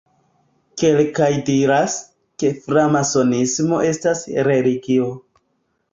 [0.81, 1.97] Kelkaj diras,
[2.43, 5.13] ke framasonismo estas religio.